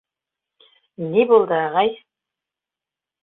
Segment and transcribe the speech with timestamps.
[1.09, 1.93] Ни булды, ағай?!